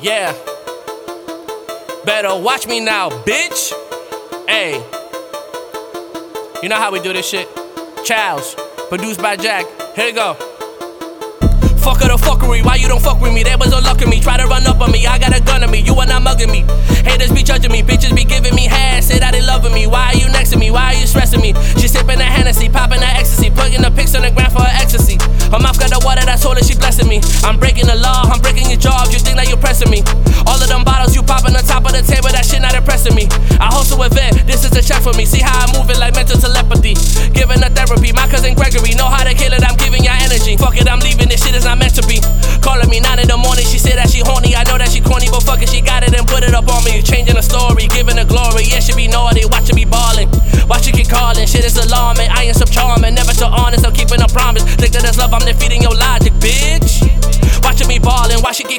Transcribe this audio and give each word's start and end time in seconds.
Yeah. 0.00 0.32
Better 2.04 2.40
watch 2.40 2.68
me 2.68 2.78
now, 2.78 3.10
bitch. 3.10 3.72
Hey. 4.48 4.74
You 6.62 6.68
know 6.68 6.76
how 6.76 6.92
we 6.92 7.00
do 7.00 7.12
this 7.12 7.28
shit? 7.28 7.48
Charles, 8.04 8.54
produced 8.88 9.20
by 9.20 9.36
Jac. 9.36 9.66
Here 9.96 10.06
we 10.06 10.12
go. 10.12 10.34
Fuck 11.78 12.02
of 12.02 12.08
the 12.08 12.18
fuckery, 12.20 12.64
why 12.64 12.76
you 12.76 12.86
don't 12.86 13.02
fuck 13.02 13.20
with 13.20 13.32
me? 13.32 13.42
There 13.42 13.56
was 13.58 13.70
no 13.70 13.78
luck 13.80 14.02
in 14.02 14.10
me. 14.10 14.20
Try 14.20 14.36
to 14.36 14.46
run 14.46 14.66
up 14.66 14.80
on 14.80 14.92
me, 14.92 15.06
I 15.06 15.18
got 15.18 15.36
a 15.36 15.40
gun 15.40 15.64
on 15.64 15.70
me. 15.70 15.80
You 15.80 15.94
are 15.94 16.06
not 16.06 16.22
mugging 16.22 16.50
me. 16.50 16.64
Haters 17.04 17.32
be 17.32 17.42
judging 17.42 17.72
me, 17.72 17.82
bitches 17.82 18.14
be 18.14 18.24
giving 18.24 18.54
me 18.54 18.57
of 31.88 31.96
the 31.96 32.04
table, 32.04 32.28
that 32.28 32.44
shit 32.44 32.60
not 32.60 32.76
impressing 32.76 33.16
me. 33.16 33.24
I 33.56 33.72
host 33.72 33.96
an 33.96 34.04
event, 34.04 34.44
this 34.44 34.64
is 34.64 34.72
a 34.76 34.82
check 34.84 35.00
for 35.00 35.16
me. 35.16 35.24
See 35.24 35.40
how 35.40 35.64
I 35.64 35.66
move 35.72 35.88
it 35.88 35.96
like 35.96 36.14
mental 36.14 36.36
telepathy. 36.36 36.94
Giving 37.32 37.64
a 37.64 37.70
therapy, 37.72 38.12
my 38.12 38.28
cousin 38.28 38.52
Gregory 38.52 38.92
know 38.94 39.08
how 39.08 39.24
to 39.24 39.32
kill 39.32 39.52
it. 39.56 39.64
I'm 39.64 39.76
giving 39.80 40.04
y'all 40.04 40.20
energy. 40.20 40.56
Fuck 40.60 40.76
it, 40.76 40.88
I'm 40.88 41.00
leaving. 41.00 41.28
This 41.28 41.40
shit 41.40 41.56
is 41.56 41.64
not 41.64 41.80
meant 41.80 41.96
to 41.96 42.04
be. 42.04 42.20
Calling 42.60 42.88
me 42.92 43.00
nine 43.00 43.18
in 43.18 43.28
the 43.28 43.38
morning, 43.40 43.64
she 43.64 43.80
said 43.80 43.96
that 43.96 44.12
she 44.12 44.20
horny. 44.20 44.52
I 44.54 44.64
know 44.68 44.76
that 44.76 44.92
she 44.92 45.00
corny, 45.00 45.32
but 45.32 45.42
fuck 45.42 45.62
it, 45.64 45.70
she 45.72 45.80
got 45.80 46.04
it 46.04 46.12
and 46.12 46.26
put 46.28 46.44
it 46.44 46.52
up 46.52 46.68
on 46.68 46.84
me. 46.84 47.00
Changing 47.00 47.36
the 47.36 47.44
story, 47.44 47.88
giving 47.88 48.20
the 48.20 48.26
glory. 48.28 48.68
Yeah, 48.68 48.80
she 48.80 48.92
be 48.92 49.08
naughty, 49.08 49.48
watching 49.48 49.76
me 49.76 49.84
ballin'. 49.84 50.28
Watch 50.68 50.90
keep 50.92 51.08
calling, 51.08 51.46
shit 51.46 51.64
is 51.64 51.78
alarming. 51.78 52.17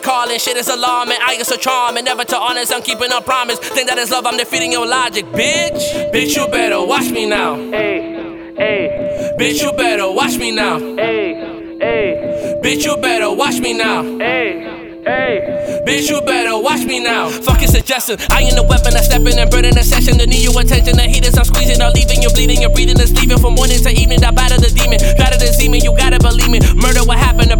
Calling? 0.10 0.40
Shit 0.40 0.58
is 0.58 0.68
alarming. 0.70 1.20
I 1.22 1.34
am 1.34 1.44
so 1.44 1.56
charming, 1.56 2.06
never 2.06 2.24
to 2.26 2.38
honest. 2.38 2.74
I'm 2.74 2.82
keeping 2.82 3.12
a 3.12 3.22
promise. 3.22 3.60
Think 3.60 3.88
that 3.90 3.98
it's 4.00 4.10
love, 4.10 4.26
I'm 4.26 4.38
defeating 4.38 4.72
your 4.72 4.88
logic, 4.88 5.26
bitch. 5.26 6.12
Bitch, 6.12 6.36
you 6.36 6.48
better 6.48 6.84
watch 6.84 7.12
me 7.12 7.28
now. 7.28 7.56
Hey, 7.70 8.56
hey, 8.58 9.36
Bitch, 9.40 9.62
you 9.62 9.72
better 9.74 10.12
watch 10.12 10.36
me 10.38 10.50
now. 10.52 10.80
hey, 10.80 11.78
hey, 11.80 12.60
Bitch, 12.64 12.84
you 12.86 12.98
better 12.98 13.32
watch 13.32 13.60
me 13.60 13.74
now. 13.78 14.02
hey, 14.18 15.02
hey. 15.06 15.84
Bitch, 15.86 16.10
you 16.10 16.22
better 16.22 16.58
watch 16.58 16.84
me 16.86 17.00
now. 17.00 17.30
Fucking 17.30 17.68
suggestion. 17.68 18.18
I 18.30 18.42
ain't 18.42 18.56
the 18.56 18.64
weapon. 18.64 18.94
I 18.98 19.02
step 19.02 19.22
in 19.22 19.38
and 19.40 19.50
burn 19.50 19.66
in 19.66 19.74
the 19.74 19.84
session. 19.84 20.18
The 20.18 20.28
need 20.28 20.44
you 20.44 20.54
attention. 20.58 20.98
The 20.98 21.06
heat 21.08 21.26
is 21.26 21.38
I'm 21.38 21.46
squeezing. 21.46 21.82
I'm 21.82 21.94
leaving 21.94 22.22
you 22.22 22.30
bleeding. 22.30 22.62
You're 22.62 22.74
breathing 22.74 23.00
and 23.00 23.10
sleeping 23.10 23.40
from 23.40 23.56
morning 23.56 23.80
to 23.82 23.90
evening. 23.90 24.22
I 24.24 24.32
batter 24.32 24.58
the 24.60 24.70
demon. 24.70 25.00
Batter 25.18 25.40
the 25.40 25.50
demon. 25.58 25.82
You 25.82 25.96
gotta 25.96 26.20
believe 26.20 26.52
me. 26.52 26.60
Murder 26.76 27.02
what 27.10 27.18
happened. 27.18 27.50
The 27.50 27.58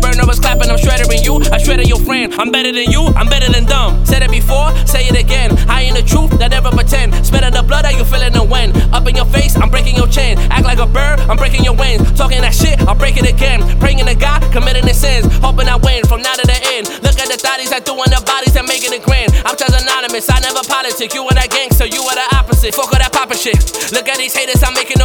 clapping. 0.60 0.72
I'm 0.72 0.78
shredding 0.78 1.24
you. 1.24 1.40
I 1.52 1.58
shredded 1.58 1.88
your 1.88 2.00
friend. 2.00 2.34
I'm 2.36 2.52
better 2.52 2.72
than 2.72 2.92
you. 2.92 3.06
I'm 3.16 3.28
better 3.28 3.52
than 3.52 3.66
dumb. 3.66 4.06
Said 4.06 4.24
it 4.24 4.32
before. 4.32 4.76
Say 4.86 5.08
it 5.08 5.18
again. 5.18 5.58
I 5.70 5.84
ain't 5.84 5.96
the 5.96 6.04
truth. 6.04 6.42
I 6.42 6.48
never 6.48 6.72
pretend. 6.72 7.14
Spitting 7.26 7.54
the 7.54 7.64
blood. 7.64 7.86
Are 7.86 7.92
you 7.92 8.04
feeling 8.04 8.34
the 8.34 8.44
wind? 8.44 8.76
Up 8.94 9.08
in 9.08 9.16
your 9.16 9.26
face. 9.26 9.56
I'm 9.56 9.70
breaking 9.70 9.96
your 9.96 10.08
chain. 10.08 10.38
Act 10.52 10.66
like 10.66 10.80
a 10.80 10.88
bird. 10.88 11.20
I'm 11.22 11.38
breaking 11.38 11.64
your 11.64 11.76
wings. 11.76 12.12
Talking 12.14 12.42
that 12.42 12.54
shit. 12.54 12.80
I'll 12.88 12.96
break 12.96 13.18
it 13.18 13.28
again. 13.28 13.62
Praying 13.80 14.06
to 14.06 14.16
God. 14.16 14.42
Committing 14.52 14.86
the 14.86 14.94
sins. 14.94 15.26
Hoping 15.40 15.68
I 15.68 15.78
win 15.78 16.04
from 16.06 16.22
now 16.22 16.34
to 16.34 16.46
the 16.46 16.60
end. 16.76 16.90
Look 17.04 17.18
at 17.20 17.28
the 17.30 17.40
thotties 17.40 17.70
that 17.70 17.86
doing 17.86 18.10
the 18.10 18.22
bodies 18.26 18.56
and 18.56 18.68
making 18.68 18.94
it 18.94 19.04
grand. 19.04 19.32
I'm 19.46 19.56
just 19.56 19.72
anonymous, 19.72 20.30
I 20.30 20.40
never 20.40 20.64
politic. 20.68 21.14
You 21.14 21.24
are 21.28 21.36
that 21.36 21.50
gangster, 21.50 21.86
you 21.86 22.02
are 22.02 22.16
the 22.16 22.28
opposite. 22.36 22.76
Fuck 22.76 22.92
all 22.92 23.00
that 23.00 23.14
poppin' 23.14 23.38
shit. 23.38 23.60
Look 23.92 24.08
at 24.08 24.18
these 24.18 24.36
haters, 24.36 24.64
I'm 24.64 24.74
making. 24.74 24.99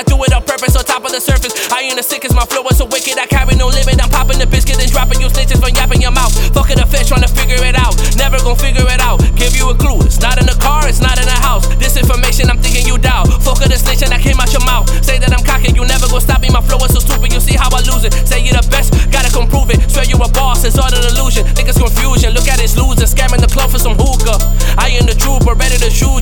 I 0.00 0.02
do 0.08 0.16
it 0.24 0.32
on 0.32 0.40
purpose, 0.48 0.72
on 0.80 0.84
top 0.88 1.04
of 1.04 1.12
the 1.12 1.20
surface. 1.20 1.52
I 1.68 1.84
ain't 1.84 2.00
the 2.00 2.02
sickest, 2.02 2.32
my 2.32 2.48
flow 2.48 2.64
is 2.72 2.80
so 2.80 2.88
wicked. 2.88 3.20
I 3.20 3.28
carry 3.28 3.52
no 3.60 3.68
limit. 3.68 4.00
I'm 4.00 4.08
popping 4.08 4.40
the 4.40 4.48
biscuit 4.48 4.80
and 4.80 4.88
dropping 4.88 5.20
you 5.20 5.28
snitches 5.28 5.60
from 5.60 5.76
yapping 5.76 6.00
your 6.00 6.16
mouth. 6.16 6.32
Fucking 6.56 6.80
the 6.80 6.88
fish, 6.88 7.12
trying 7.12 7.20
to 7.20 7.28
figure 7.28 7.60
it 7.60 7.76
out. 7.76 7.92
Never 8.16 8.40
gon' 8.40 8.56
figure 8.56 8.88
it 8.88 8.96
out. 9.04 9.20
Give 9.36 9.52
you 9.52 9.68
a 9.68 9.76
clue. 9.76 10.00
It's 10.08 10.16
not 10.16 10.40
in 10.40 10.48
the 10.48 10.56
car, 10.56 10.88
it's 10.88 11.04
not 11.04 11.20
in 11.20 11.28
the 11.28 11.36
house. 11.44 11.68
This 11.76 12.00
information, 12.00 12.48
I'm 12.48 12.56
thinking 12.64 12.88
you 12.88 12.96
doubt. 12.96 13.28
Fuck 13.44 13.60
the 13.60 13.76
snitch 13.76 14.00
and 14.00 14.08
I 14.08 14.16
came 14.16 14.40
out 14.40 14.48
your 14.56 14.64
mouth. 14.64 14.88
Say 15.04 15.20
that 15.20 15.36
I'm 15.36 15.44
cocky, 15.44 15.76
you 15.76 15.84
never 15.84 16.08
gon' 16.08 16.24
stop 16.24 16.40
me. 16.40 16.48
My 16.48 16.64
flow 16.64 16.80
is 16.80 16.96
so 16.96 17.04
stupid, 17.04 17.36
you 17.36 17.40
see 17.44 17.60
how 17.60 17.68
I 17.68 17.84
lose 17.84 18.08
it. 18.08 18.16
Say 18.24 18.40
you're 18.40 18.56
the 18.56 18.64
best, 18.72 18.96
gotta 19.12 19.28
come 19.28 19.52
prove 19.52 19.68
it. 19.68 19.84
Swear 19.84 20.08
you 20.08 20.16
a 20.16 20.28
boss, 20.32 20.64
it's 20.64 20.80
all 20.80 20.88
an 20.88 21.04
illusion. 21.12 21.44
Think 21.52 21.68
it's 21.68 21.76
confusion. 21.76 22.32
Look 22.32 22.48
at 22.48 22.56
this 22.56 22.72
loser, 22.72 23.04
scamming 23.04 23.44
the 23.44 23.52
club 23.52 23.68
for 23.68 23.76
some 23.76 24.00
hookah. 24.00 24.40
I 24.80 24.96
am 24.96 25.04
the 25.04 25.12
trooper, 25.12 25.52
ready 25.52 25.76
to 25.76 25.92
shoot 25.92 26.19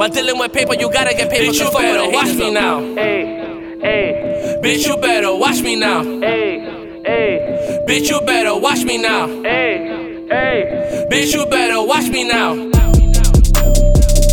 While 0.00 0.08
dealing 0.10 0.38
with 0.38 0.52
paper, 0.52 0.74
you 0.74 0.92
gotta 0.92 1.14
get 1.14 1.30
paper. 1.30 1.52
Bitch, 1.52 1.60
you 1.60 1.70
better 1.70 2.10
watch 2.10 2.34
me 2.36 2.50
now. 2.50 2.80
Hey, 2.94 3.78
hey, 3.80 4.60
Bitch, 4.62 4.86
you 4.86 4.96
better 4.96 5.34
watch 5.34 5.60
me 5.62 5.76
now. 5.76 6.02
hey, 6.02 7.02
hey, 7.04 7.84
Bitch, 7.86 8.08
you 8.10 8.20
better 8.26 8.58
watch 8.58 8.84
me 8.84 8.98
now. 8.98 9.26
hey, 9.42 10.26
hey, 10.28 11.06
Bitch, 11.10 11.34
you 11.34 11.46
better 11.46 11.82
watch 11.82 12.08
me 12.08 12.24
now. 12.24 12.54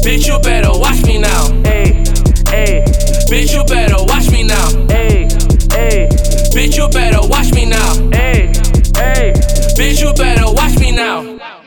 Bitch, 0.03 0.27
you 0.27 0.39
better 0.39 0.71
watch 0.71 1.03
me 1.05 1.17
now. 1.19 1.63
hey, 1.63 2.03
hey, 2.47 2.83
Bitch, 3.29 3.53
you 3.53 3.63
better 3.65 4.03
watch 4.05 4.31
me 4.31 4.43
now. 4.43 4.69
hey, 4.87 5.27
hey, 5.71 6.07
Bitch, 6.55 6.77
you 6.77 6.87
better 6.89 7.27
watch 7.27 7.51
me 7.53 7.65
now. 7.65 7.93
hey, 8.11 8.47
hey. 8.95 9.33
Bitch, 9.77 10.01
you 10.01 10.13
better 10.13 10.53
watch 10.53 10.79
me 10.79 10.91
now. 10.91 11.66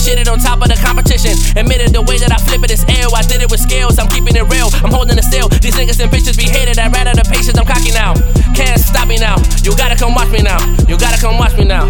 It, 0.00 0.08
I 0.08 0.16
did 0.16 0.18
it, 0.18 0.26
I 0.26 0.26
shit 0.26 0.26
it 0.26 0.28
on 0.28 0.38
top 0.38 0.62
of 0.62 0.68
the 0.68 0.76
competition. 0.76 1.32
Admitted 1.56 1.92
the 1.92 2.02
way 2.02 2.18
that 2.18 2.32
I 2.32 2.36
flip 2.38 2.64
it 2.64 2.70
is 2.70 2.84
ill. 3.00 3.14
I 3.14 3.22
did 3.22 3.42
it 3.42 3.50
with 3.50 3.60
skills, 3.60 3.98
I'm 3.98 4.08
keeping 4.08 4.36
it 4.36 4.46
real, 4.50 4.68
I'm 4.84 4.92
holding 4.92 5.18
it 5.18 5.24
still. 5.24 5.48
These 5.48 5.74
niggas 5.74 6.00
and 6.02 6.10
bitches 6.10 6.36
be 6.36 6.44
hated, 6.44 6.78
I 6.78 6.88
ran 6.88 7.06
out 7.08 7.18
of 7.18 7.26
patience, 7.26 7.58
I'm 7.58 7.66
cocky 7.66 7.90
now. 7.92 8.14
Can't 8.54 8.80
stop 8.80 9.08
me 9.08 9.18
now, 9.18 9.36
you 9.62 9.76
gotta 9.76 9.96
come 9.96 10.14
watch 10.14 10.30
me 10.30 10.42
now. 10.42 10.58
You 10.88 10.98
gotta 10.98 11.20
come 11.20 11.38
watch 11.38 11.56
me 11.56 11.64
now. 11.64 11.86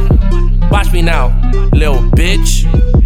Watch 0.71 0.93
me 0.93 1.03
now, 1.03 1.29
little 1.73 2.03
bitch. 2.15 3.00